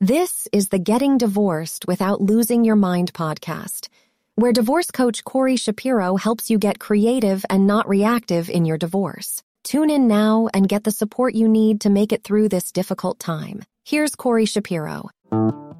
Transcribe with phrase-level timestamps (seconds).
[0.00, 3.88] This is the Getting Divorced Without Losing Your Mind podcast,
[4.36, 9.42] where divorce coach Corey Shapiro helps you get creative and not reactive in your divorce.
[9.64, 13.18] Tune in now and get the support you need to make it through this difficult
[13.18, 13.64] time.
[13.84, 15.10] Here's Corey Shapiro.
[15.32, 15.74] All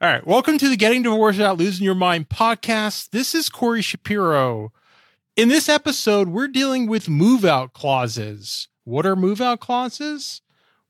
[0.00, 3.10] right, welcome to the Getting Divorced Without Losing Your Mind podcast.
[3.10, 4.72] This is Corey Shapiro.
[5.34, 8.68] In this episode, we're dealing with move out clauses.
[8.84, 10.40] What are move out clauses?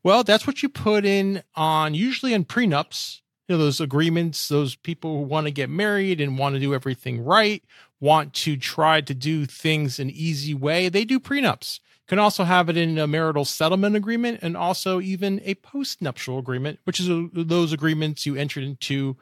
[0.07, 4.77] Well, that's what you put in on usually in prenups, you know, those agreements, those
[4.77, 7.61] people who want to get married and want to do everything right,
[7.99, 11.81] want to try to do things an easy way, they do prenups.
[12.07, 16.79] Can also have it in a marital settlement agreement and also even a postnuptial agreement,
[16.85, 19.17] which is a, those agreements you entered into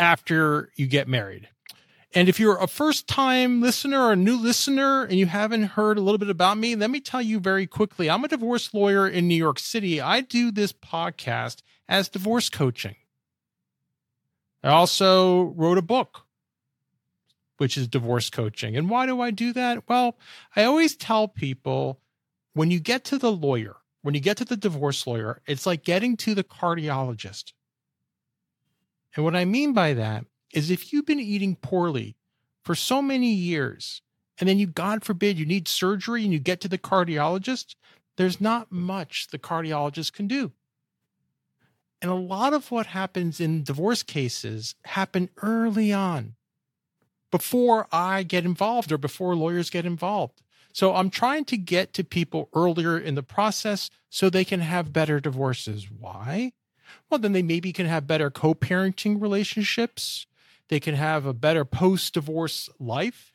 [0.00, 1.50] after you get married.
[2.16, 5.98] And if you're a first time listener or a new listener and you haven't heard
[5.98, 8.08] a little bit about me, let me tell you very quickly.
[8.08, 10.00] I'm a divorce lawyer in New York City.
[10.00, 12.94] I do this podcast as divorce coaching.
[14.62, 16.20] I also wrote a book,
[17.56, 18.76] which is divorce coaching.
[18.76, 19.88] And why do I do that?
[19.88, 20.16] Well,
[20.54, 22.00] I always tell people
[22.52, 25.82] when you get to the lawyer, when you get to the divorce lawyer, it's like
[25.82, 27.52] getting to the cardiologist.
[29.16, 32.16] And what I mean by that is if you've been eating poorly
[32.62, 34.00] for so many years
[34.38, 37.74] and then you god forbid you need surgery and you get to the cardiologist
[38.16, 40.52] there's not much the cardiologist can do.
[42.00, 46.34] And a lot of what happens in divorce cases happen early on
[47.30, 50.42] before i get involved or before lawyers get involved.
[50.72, 54.92] So i'm trying to get to people earlier in the process so they can have
[54.92, 55.88] better divorces.
[55.90, 56.52] Why?
[57.10, 60.26] Well then they maybe can have better co-parenting relationships
[60.68, 63.32] they can have a better post divorce life.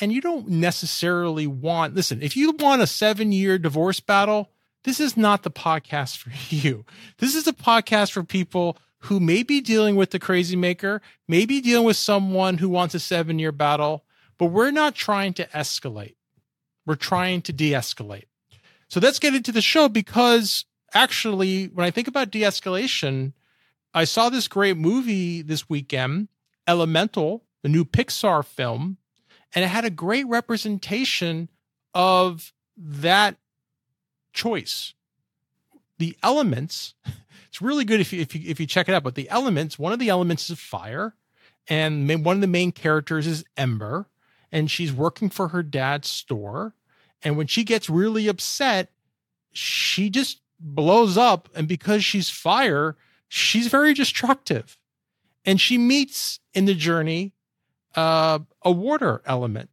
[0.00, 4.50] And you don't necessarily want, listen, if you want a seven year divorce battle,
[4.84, 6.84] this is not the podcast for you.
[7.18, 11.60] This is a podcast for people who may be dealing with the crazy maker, maybe
[11.60, 14.04] dealing with someone who wants a seven year battle,
[14.38, 16.16] but we're not trying to escalate.
[16.84, 18.26] We're trying to de escalate.
[18.88, 23.32] So let's get into the show because actually, when I think about de escalation,
[23.92, 26.28] I saw this great movie this weekend
[26.66, 28.98] Elemental, the new Pixar film,
[29.54, 31.48] and it had a great representation
[31.94, 33.36] of that
[34.32, 34.94] choice.
[35.98, 36.94] The elements,
[37.48, 39.02] it's really good if you, if you if you check it out.
[39.02, 41.14] But the elements, one of the elements is fire,
[41.68, 44.06] and one of the main characters is Ember,
[44.52, 46.74] and she's working for her dad's store.
[47.22, 48.90] And when she gets really upset,
[49.52, 52.96] she just blows up, and because she's fire,
[53.28, 54.78] she's very destructive
[55.46, 57.32] and she meets in the journey
[57.94, 59.70] uh, a water element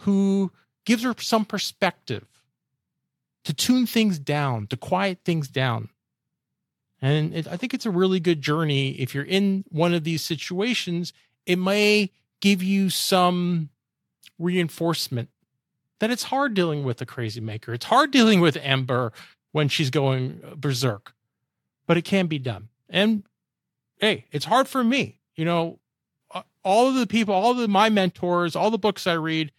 [0.00, 0.52] who
[0.84, 2.24] gives her some perspective
[3.44, 5.88] to tune things down, to quiet things down.
[7.02, 8.90] And it, I think it's a really good journey.
[8.92, 11.12] If you're in one of these situations,
[11.44, 13.70] it may give you some
[14.38, 15.28] reinforcement
[15.98, 17.72] that it's hard dealing with a crazy maker.
[17.74, 19.12] It's hard dealing with Amber
[19.52, 21.14] when she's going berserk,
[21.86, 22.68] but it can be done.
[22.88, 23.24] And
[23.98, 25.20] hey, it's hard for me.
[25.34, 25.78] You know,
[26.64, 29.52] all of the people, all of the, my mentors, all the books I read,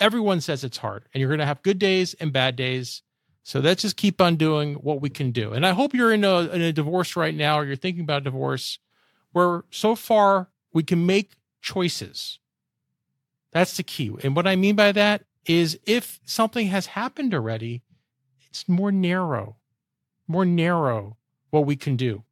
[0.00, 3.02] everyone says it's hard and you're going to have good days and bad days.
[3.44, 5.52] So let's just keep on doing what we can do.
[5.52, 8.24] And I hope you're in a, in a divorce right now or you're thinking about
[8.24, 8.78] divorce
[9.32, 12.38] where so far we can make choices.
[13.52, 14.12] That's the key.
[14.22, 17.82] And what I mean by that is if something has happened already,
[18.48, 19.56] it's more narrow,
[20.26, 21.16] more narrow
[21.50, 22.24] what we can do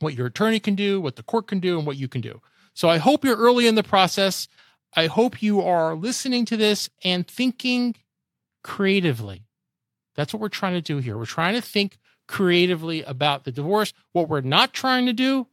[0.00, 2.40] what your attorney can do, what the court can do, and what you can do.
[2.74, 4.48] So I hope you're early in the process.
[4.94, 7.96] I hope you are listening to this and thinking
[8.62, 9.44] creatively.
[10.14, 11.16] That's what we're trying to do here.
[11.16, 13.92] We're trying to think creatively about the divorce.
[14.12, 15.46] What we're not trying to do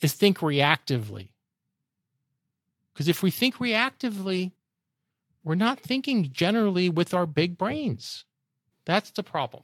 [0.00, 1.28] is think reactively.
[2.92, 4.52] Because if we think reactively,
[5.44, 8.24] we're not thinking generally with our big brains.
[8.84, 9.62] That's the problem.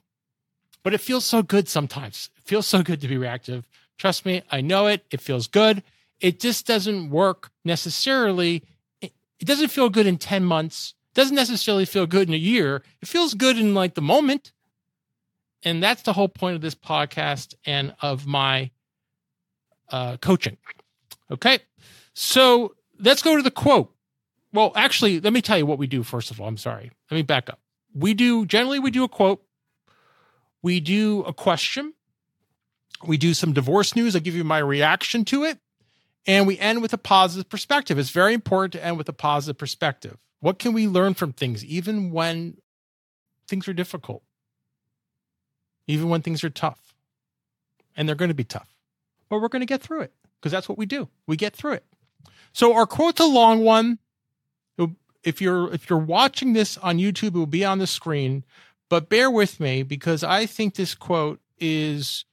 [0.82, 2.30] But it feels so good sometimes.
[2.36, 3.66] It feels so good to be reactive.
[4.02, 5.04] Trust me, I know it.
[5.12, 5.80] It feels good.
[6.20, 8.64] It just doesn't work necessarily.
[9.00, 9.12] It,
[9.44, 10.94] doesn't feel good in 10 months.
[11.12, 12.82] It doesn't necessarily feel good in a year.
[13.00, 14.50] It feels good in like the moment.
[15.62, 18.72] And that's the whole point of this podcast and of my
[19.90, 20.56] uh, coaching.
[21.30, 21.60] Okay.
[22.12, 23.94] So let's go to the quote.
[24.52, 26.48] Well, actually, let me tell you what we do first of all.
[26.48, 26.90] I'm sorry.
[27.08, 27.60] Let me back up.
[27.94, 29.44] We do generally we do a quote.
[30.60, 31.94] We do a question
[33.04, 34.14] we do some divorce news.
[34.14, 35.58] I give you my reaction to it.
[36.26, 37.98] And we end with a positive perspective.
[37.98, 40.18] It's very important to end with a positive perspective.
[40.40, 42.58] What can we learn from things, even when
[43.48, 44.22] things are difficult?
[45.86, 46.94] even when things are tough.
[47.96, 48.68] And they're going to be tough,
[49.28, 51.08] but we're going to get through it because that's what we do.
[51.26, 51.84] We get through it.
[52.54, 53.98] So our quote's a long one.
[55.24, 58.42] If you're if you're watching this on YouTube, it will be on the screen.
[58.88, 62.24] But bear with me because I think this quote is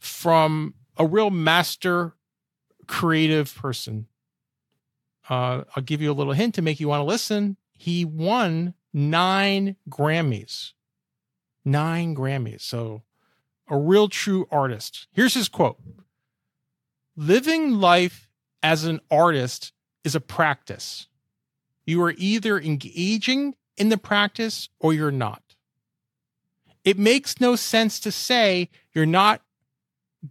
[0.00, 2.14] from a real master
[2.86, 4.06] creative person.
[5.28, 7.56] Uh, I'll give you a little hint to make you want to listen.
[7.72, 10.72] He won nine Grammys.
[11.64, 12.62] Nine Grammys.
[12.62, 13.02] So
[13.68, 15.06] a real true artist.
[15.12, 15.78] Here's his quote
[17.16, 18.28] Living life
[18.62, 19.72] as an artist
[20.02, 21.06] is a practice.
[21.86, 25.42] You are either engaging in the practice or you're not.
[26.84, 29.42] It makes no sense to say you're not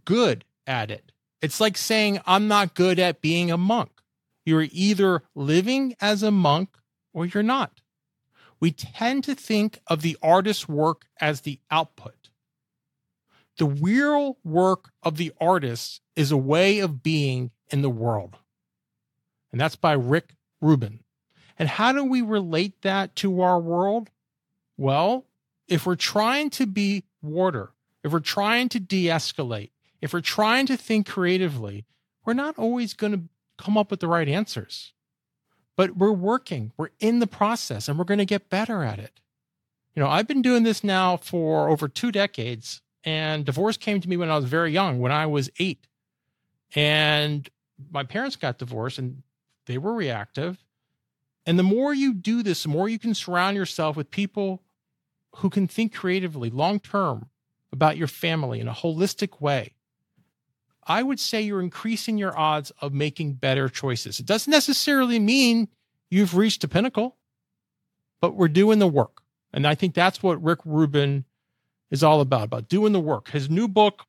[0.04, 1.12] good at it.
[1.40, 3.90] It's like saying, I'm not good at being a monk.
[4.44, 6.76] You're either living as a monk
[7.12, 7.80] or you're not.
[8.58, 12.28] We tend to think of the artist's work as the output.
[13.56, 18.36] The real work of the artist is a way of being in the world.
[19.52, 21.00] And that's by Rick Rubin.
[21.58, 24.10] And how do we relate that to our world?
[24.76, 25.26] Well,
[25.68, 27.70] if we're trying to be water,
[28.02, 29.70] if we're trying to de escalate,
[30.00, 31.86] if we're trying to think creatively,
[32.24, 33.22] we're not always going to
[33.58, 34.92] come up with the right answers.
[35.76, 39.20] But we're working, we're in the process, and we're going to get better at it.
[39.94, 44.08] You know, I've been doing this now for over two decades, and divorce came to
[44.08, 45.86] me when I was very young, when I was eight.
[46.74, 47.48] And
[47.90, 49.22] my parents got divorced and
[49.66, 50.64] they were reactive.
[51.46, 54.62] And the more you do this, the more you can surround yourself with people
[55.36, 57.30] who can think creatively, long term,
[57.72, 59.72] about your family in a holistic way.
[60.86, 64.18] I would say you're increasing your odds of making better choices.
[64.18, 65.68] It doesn't necessarily mean
[66.10, 67.16] you've reached a pinnacle,
[68.20, 69.22] but we're doing the work.
[69.52, 71.24] And I think that's what Rick Rubin
[71.90, 73.30] is all about, about doing the work.
[73.30, 74.04] His new book,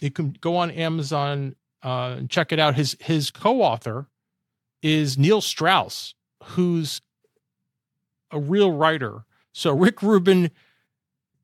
[0.00, 2.74] you can go on Amazon uh, and check it out.
[2.74, 4.06] His his co-author
[4.82, 7.00] is Neil Strauss, who's
[8.30, 9.24] a real writer.
[9.52, 10.50] So Rick Rubin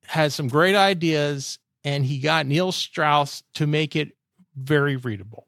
[0.06, 4.16] has some great ideas, and he got Neil Strauss to make it
[4.56, 5.46] very readable.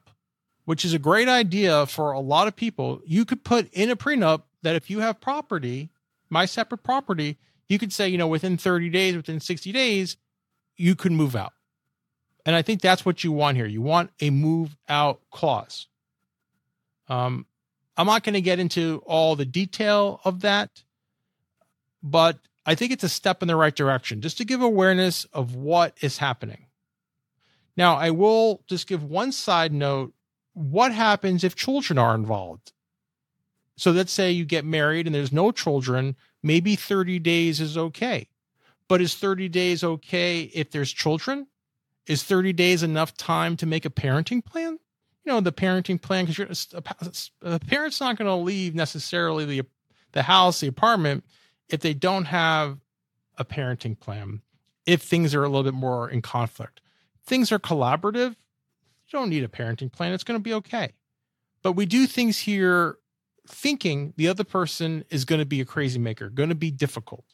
[0.65, 3.95] which is a great idea for a lot of people, you could put in a
[3.95, 5.89] prenup that if you have property,
[6.29, 10.17] my separate property, you could say, you know, within 30 days, within 60 days,
[10.77, 11.53] you could move out.
[12.45, 13.65] And I think that's what you want here.
[13.65, 15.87] You want a move out clause.
[17.07, 17.45] Um,
[17.97, 20.83] I'm not going to get into all the detail of that,
[22.01, 25.55] but I think it's a step in the right direction just to give awareness of
[25.55, 26.67] what is happening.
[27.75, 30.13] Now, I will just give one side note.
[30.53, 32.73] What happens if children are involved?
[33.77, 38.27] So let's say you get married and there's no children, maybe 30 days is okay.
[38.87, 41.47] But is 30 days okay if there's children?
[42.05, 44.77] Is 30 days enough time to make a parenting plan?
[45.23, 49.61] You know the parenting plan because a, a parent's not going to leave necessarily the
[50.13, 51.23] the house the apartment
[51.69, 52.79] if they don't have
[53.37, 54.41] a parenting plan
[54.85, 56.81] if things are a little bit more in conflict.
[57.23, 58.35] Things are collaborative
[59.11, 60.93] you don't need a parenting plan it's going to be okay.
[61.63, 62.97] But we do things here
[63.47, 67.25] thinking the other person is going to be a crazy maker, going to be difficult.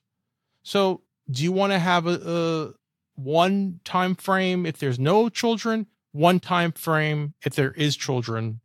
[0.64, 2.74] So, do you want to have a, a
[3.16, 5.88] one time frame if there's no children,
[6.18, 8.62] one time frame if there is children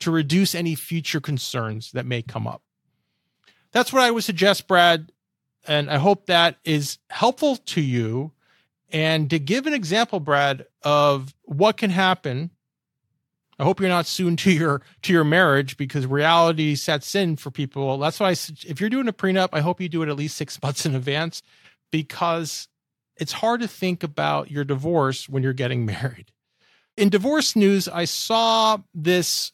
[0.00, 2.62] to reduce any future concerns that may come up?
[3.72, 5.12] That's what I would suggest, Brad.
[5.66, 8.32] And I hope that is helpful to you.
[8.90, 12.50] And to give an example, Brad, of what can happen
[13.62, 17.52] I hope you're not soon to your to your marriage because reality sets in for
[17.52, 17.96] people.
[17.98, 20.36] That's why I, if you're doing a prenup, I hope you do it at least
[20.36, 21.42] six months in advance
[21.92, 22.66] because
[23.16, 26.32] it's hard to think about your divorce when you're getting married.
[26.96, 29.52] In divorce news, I saw this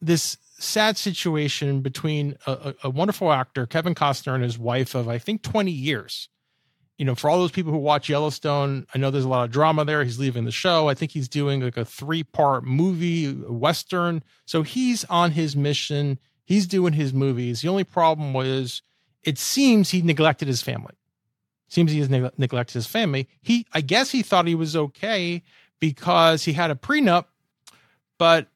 [0.00, 5.18] this sad situation between a, a wonderful actor, Kevin Costner, and his wife of I
[5.18, 6.28] think 20 years
[7.00, 9.50] you know, for all those people who watch Yellowstone, I know there's a lot of
[9.50, 10.04] drama there.
[10.04, 10.90] He's leaving the show.
[10.90, 14.22] I think he's doing like a three part movie, Western.
[14.44, 16.18] So he's on his mission.
[16.44, 17.62] He's doing his movies.
[17.62, 18.82] The only problem was
[19.22, 20.92] it seems he neglected his family.
[21.68, 23.30] Seems he has neg- neglected his family.
[23.40, 25.42] He, I guess he thought he was okay
[25.80, 27.24] because he had a prenup,
[28.18, 28.48] but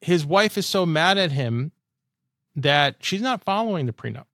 [0.00, 1.72] his wife is so mad at him
[2.54, 4.24] that she's not following the prenup.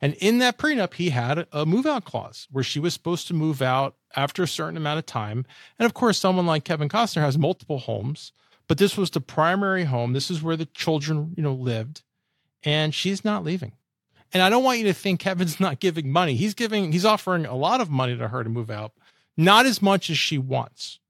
[0.00, 3.34] And in that prenup, he had a move out clause where she was supposed to
[3.34, 5.44] move out after a certain amount of time.
[5.78, 8.32] And of course, someone like Kevin Costner has multiple homes,
[8.68, 10.12] but this was the primary home.
[10.12, 12.02] This is where the children, you know, lived.
[12.62, 13.72] And she's not leaving.
[14.32, 16.34] And I don't want you to think Kevin's not giving money.
[16.34, 18.92] He's giving, he's offering a lot of money to her to move out,
[19.36, 21.00] not as much as she wants.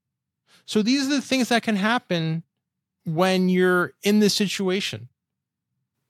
[0.68, 2.42] So these are the things that can happen
[3.06, 5.08] when you're in this situation.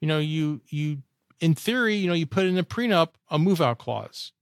[0.01, 0.99] You know, you you
[1.39, 4.33] in theory, you know, you put in a prenup a move out clause.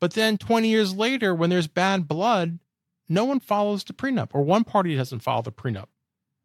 [0.00, 2.58] But then 20 years later, when there's bad blood,
[3.06, 5.88] no one follows the prenup or one party doesn't follow the prenup.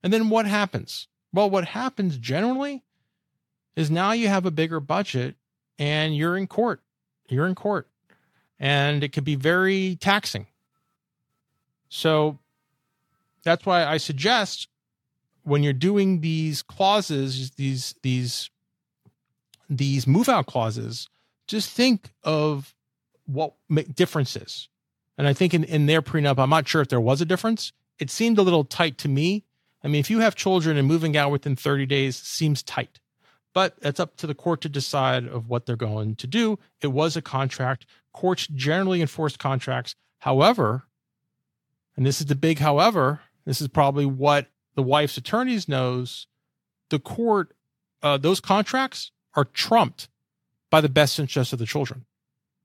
[0.04, 1.08] And then what happens?
[1.32, 2.84] Well, what happens generally
[3.78, 5.36] is now you have a bigger budget
[5.78, 6.82] and you're in court.
[7.30, 7.88] You're in court.
[8.60, 10.48] And it could be very taxing.
[11.88, 12.40] So
[13.44, 14.68] that's why I suggest
[15.44, 18.50] when you're doing these clauses, these these
[19.70, 21.10] these move out clauses,
[21.48, 22.74] just think of
[23.26, 23.54] what
[23.96, 24.70] differences.
[25.18, 27.72] And I think in, in their prenup, I'm not sure if there was a difference.
[28.00, 29.44] It seemed a little tight to me.
[29.84, 33.00] I mean, if you have children and moving out within 30 days seems tight,
[33.54, 36.60] but that's up to the court to decide of what they're going to do.
[36.82, 37.86] It was a contract.
[38.14, 39.96] Courts generally enforce contracts.
[40.20, 40.84] However,
[41.96, 46.28] and this is the big however, this is probably what the wife's attorneys knows.
[46.92, 47.56] The court,
[48.04, 50.08] uh, those contracts are trumped
[50.70, 52.06] by the best interest of the children,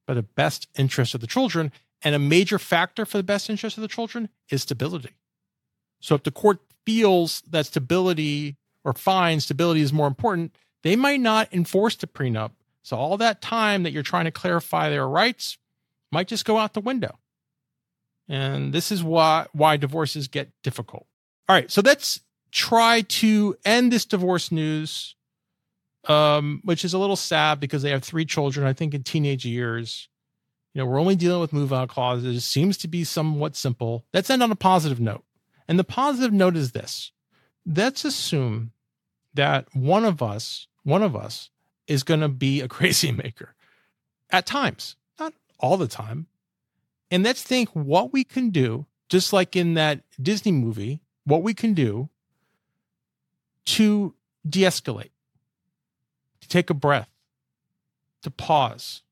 [0.07, 1.73] by the best interest of the children.
[2.03, 5.17] And a major factor for the best interest of the children is stability.
[6.01, 11.21] So if the court feels that stability or finds stability is more important, they might
[11.21, 12.51] not enforce the prenup.
[12.83, 15.57] So all that time that you're trying to clarify their rights
[16.13, 17.19] might just go out the window.
[18.29, 21.07] And this is why why divorces get difficult.
[21.49, 25.15] All right, so let's try to end this divorce news
[26.09, 29.45] um, which is a little sad because they have three children, I think, in teenage
[29.45, 30.09] years.
[30.73, 32.45] You know, we're only dealing with move out clauses.
[32.45, 34.05] Seems to be somewhat simple.
[34.13, 35.25] Let's end on a positive note.
[35.69, 37.13] And the positive note is this
[37.67, 38.73] let's assume
[39.33, 41.51] that one of us, one of us
[41.87, 43.55] is going to be a crazy maker
[44.31, 46.27] at times, not all the time.
[47.11, 51.55] And let's think what we can do, just like in that Disney movie, what we
[51.55, 52.09] can do
[53.67, 54.15] to
[54.49, 55.11] de escalate
[56.45, 57.09] to take a breath,
[58.23, 59.03] to pause.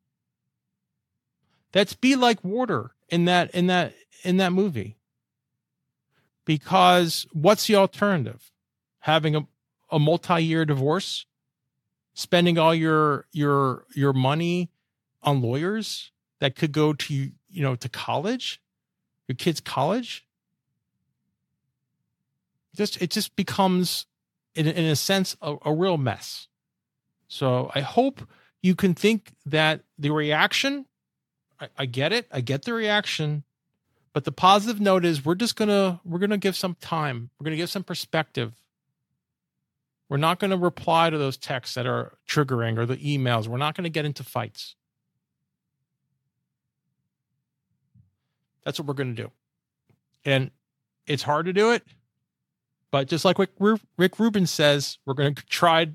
[1.72, 4.98] That's be like water in that in that in that movie.
[6.44, 8.50] Because what's the alternative?
[9.00, 9.46] Having a,
[9.90, 11.24] a multi-year divorce,
[12.12, 14.70] spending all your your your money
[15.22, 18.60] on lawyers that could go to you know to college,
[19.28, 20.26] your kids' college.
[22.74, 24.06] Just it just becomes
[24.54, 26.48] in, in a sense a, a real mess.
[27.28, 28.22] So I hope
[28.62, 30.86] you can think that the reaction,
[31.60, 33.44] I, I get it, I get the reaction,
[34.12, 37.56] but the positive note is we're just gonna we're gonna give some time, we're gonna
[37.56, 38.52] give some perspective.
[40.08, 43.48] We're not to reply to those texts that are triggering or the emails.
[43.48, 44.76] We're not to get into fights.
[48.64, 49.30] That's what we're going to do.
[50.24, 50.50] And
[51.06, 51.84] it's hard to do it,
[52.90, 55.88] but just like Rick Rubin says, we're going to try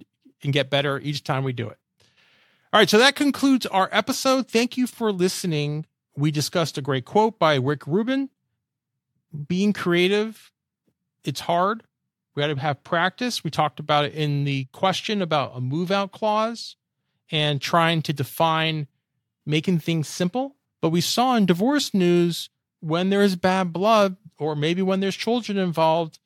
[0.43, 1.77] and get better each time we do it.
[2.73, 4.49] All right, so that concludes our episode.
[4.49, 5.85] Thank you for listening.
[6.15, 8.29] We discussed a great quote by Rick Rubin.
[9.47, 10.51] Being creative,
[11.23, 11.83] it's hard.
[12.35, 13.43] We got to have practice.
[13.43, 16.75] We talked about it in the question about a move out clause
[17.31, 18.87] and trying to define
[19.45, 20.55] making things simple.
[20.81, 25.15] But we saw in divorce news when there is bad blood, or maybe when there's
[25.15, 26.19] children involved,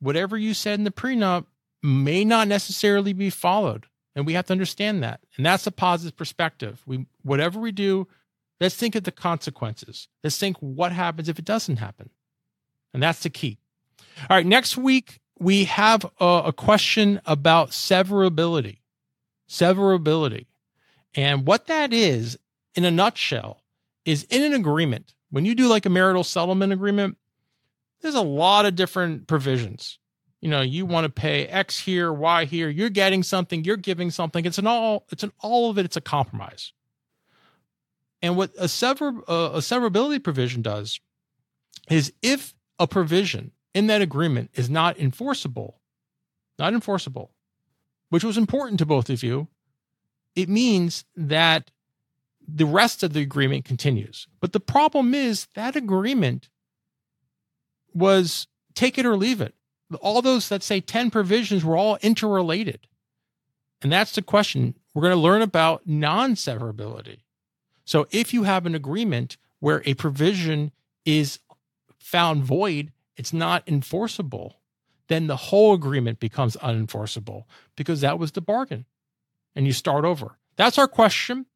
[0.00, 1.46] whatever you said in the prenup
[1.82, 3.86] may not necessarily be followed.
[4.14, 5.20] And we have to understand that.
[5.36, 6.82] And that's a positive perspective.
[6.86, 8.08] We whatever we do,
[8.60, 10.08] let's think of the consequences.
[10.24, 12.10] Let's think what happens if it doesn't happen.
[12.92, 13.58] And that's the key.
[14.28, 18.78] All right, next week we have a, a question about severability.
[19.48, 20.46] Severability.
[21.14, 22.38] And what that is,
[22.74, 23.62] in a nutshell,
[24.04, 25.14] is in an agreement.
[25.30, 27.16] When you do like a marital settlement agreement,
[28.00, 29.98] there's a lot of different provisions.
[30.40, 34.10] You know, you want to pay X here, Y here, you're getting something, you're giving
[34.10, 34.44] something.
[34.44, 36.72] It's an all, it's an all of it, it's a compromise.
[38.22, 41.00] And what a sever uh, a severability provision does
[41.90, 45.80] is if a provision in that agreement is not enforceable,
[46.58, 47.32] not enforceable,
[48.10, 49.48] which was important to both of you,
[50.34, 51.70] it means that
[52.48, 54.26] the rest of the agreement continues.
[54.40, 56.48] But the problem is that agreement
[57.92, 59.54] was take it or leave it.
[60.00, 62.86] All those that say 10 provisions were all interrelated.
[63.82, 64.74] And that's the question.
[64.94, 67.18] We're going to learn about non severability.
[67.84, 70.72] So if you have an agreement where a provision
[71.04, 71.38] is
[71.98, 74.60] found void, it's not enforceable,
[75.08, 77.44] then the whole agreement becomes unenforceable
[77.76, 78.84] because that was the bargain.
[79.54, 80.38] And you start over.
[80.56, 81.46] That's our question.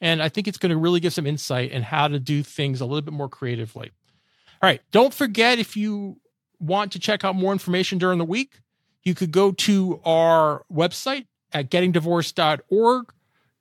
[0.00, 2.80] And I think it's going to really give some insight in how to do things
[2.80, 3.90] a little bit more creatively.
[4.62, 4.80] All right.
[4.90, 6.18] Don't forget if you
[6.60, 8.60] want to check out more information during the week,
[9.02, 13.12] you could go to our website at gettingdivorced.org.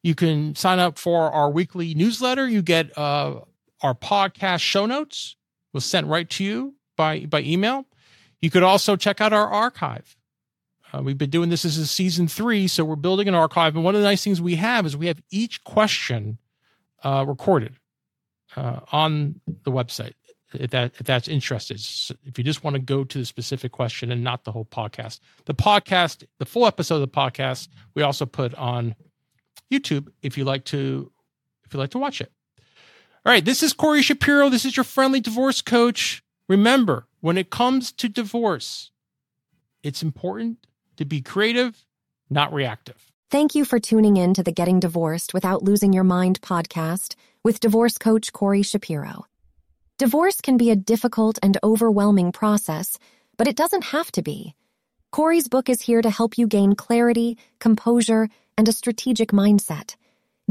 [0.01, 2.47] You can sign up for our weekly newsletter.
[2.47, 3.41] You get uh,
[3.81, 5.35] our podcast show notes
[5.71, 7.85] was sent right to you by by email.
[8.41, 10.17] You could also check out our archive.
[10.93, 11.63] Uh, we've been doing this.
[11.63, 13.75] This is season three, so we're building an archive.
[13.75, 16.37] And one of the nice things we have is we have each question
[17.03, 17.75] uh, recorded
[18.55, 20.13] uh, on the website.
[20.53, 23.71] If that if that's interested, so if you just want to go to the specific
[23.71, 28.03] question and not the whole podcast, the podcast, the full episode of the podcast, we
[28.03, 28.93] also put on
[29.71, 31.11] YouTube if you like to
[31.65, 32.31] if you like to watch it.
[33.25, 34.49] All right, this is Corey Shapiro.
[34.49, 36.23] This is your friendly divorce coach.
[36.47, 38.91] Remember, when it comes to divorce,
[39.81, 41.85] it's important to be creative,
[42.29, 43.11] not reactive.
[43.29, 47.59] Thank you for tuning in to the Getting Divorced Without Losing Your Mind podcast with
[47.59, 49.25] divorce coach Corey Shapiro.
[49.97, 52.99] Divorce can be a difficult and overwhelming process,
[53.37, 54.53] but it doesn't have to be.
[55.11, 59.95] Corey's book is here to help you gain clarity, composure, and a strategic mindset.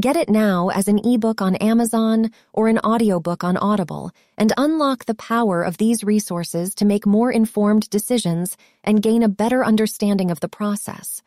[0.00, 5.04] Get it now as an ebook on Amazon or an audiobook on Audible and unlock
[5.04, 10.30] the power of these resources to make more informed decisions and gain a better understanding
[10.30, 11.22] of the process.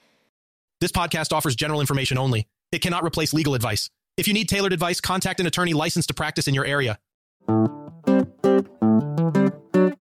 [0.81, 2.47] This podcast offers general information only.
[2.71, 3.91] It cannot replace legal advice.
[4.17, 6.97] If you need tailored advice, contact an attorney licensed to practice in your area.